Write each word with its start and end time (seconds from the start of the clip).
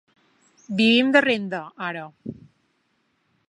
Vivim 0.79 1.07
de 1.15 1.21
renda, 1.27 1.61
ara. 1.89 2.05